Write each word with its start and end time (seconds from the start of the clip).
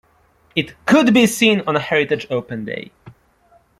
It 0.55 0.73
could 0.87 1.13
be 1.13 1.27
seen 1.27 1.61
on 1.67 1.75
a 1.75 1.79
Heritage 1.79 2.25
Open 2.31 2.65
Day. 2.65 2.91